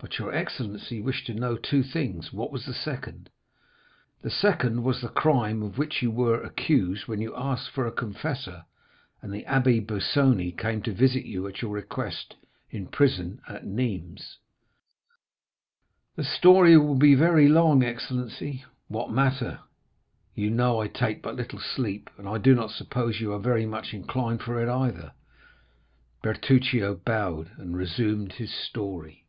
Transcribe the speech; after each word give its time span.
But 0.00 0.16
your 0.20 0.32
excellency 0.32 1.00
wished 1.02 1.26
to 1.26 1.34
know 1.34 1.56
two 1.56 1.82
things; 1.82 2.32
what 2.32 2.52
was 2.52 2.66
the 2.66 2.72
second?" 2.72 3.30
"The 4.22 4.30
second 4.30 4.84
was 4.84 5.00
the 5.00 5.08
crime 5.08 5.60
of 5.60 5.76
which 5.76 6.02
you 6.02 6.12
were 6.12 6.40
accused 6.40 7.08
when 7.08 7.20
you 7.20 7.34
asked 7.34 7.70
for 7.70 7.84
a 7.84 7.90
confessor, 7.90 8.62
and 9.20 9.32
the 9.34 9.42
Abbé 9.42 9.84
Busoni 9.84 10.52
came 10.52 10.82
to 10.82 10.92
visit 10.92 11.24
you 11.24 11.48
at 11.48 11.62
your 11.62 11.72
request 11.72 12.36
in 12.70 12.84
the 12.84 12.90
prison 12.90 13.40
at 13.48 13.64
Nîmes." 13.64 14.36
"The 16.14 16.22
story 16.22 16.76
will 16.78 16.94
be 16.94 17.16
very 17.16 17.48
long, 17.48 17.82
excellency." 17.82 18.64
"What 18.86 19.10
matter? 19.10 19.58
you 20.32 20.48
know 20.48 20.78
I 20.80 20.86
take 20.86 21.22
but 21.22 21.34
little 21.34 21.58
sleep, 21.58 22.08
and 22.16 22.28
I 22.28 22.38
do 22.38 22.54
not 22.54 22.70
suppose 22.70 23.20
you 23.20 23.32
are 23.32 23.40
very 23.40 23.66
much 23.66 23.92
inclined 23.92 24.42
for 24.42 24.62
it 24.62 24.68
either." 24.68 25.10
Bertuccio 26.22 26.94
bowed, 27.04 27.50
and 27.58 27.76
resumed 27.76 28.34
his 28.34 28.54
story. 28.54 29.24